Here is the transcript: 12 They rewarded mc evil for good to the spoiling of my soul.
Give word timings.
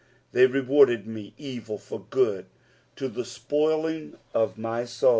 12 0.31 0.31
They 0.31 0.47
rewarded 0.59 1.05
mc 1.07 1.31
evil 1.37 1.77
for 1.77 2.03
good 2.09 2.47
to 2.95 3.07
the 3.07 3.23
spoiling 3.23 4.17
of 4.33 4.57
my 4.57 4.83
soul. 4.83 5.09